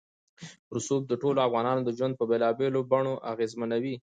رسوب 0.75 1.01
د 1.07 1.13
ټولو 1.21 1.39
افغانانو 1.47 1.95
ژوند 1.97 2.13
په 2.17 2.25
بېلابېلو 2.29 2.79
بڼو 2.91 3.13
اغېزمنوي. 3.31 3.95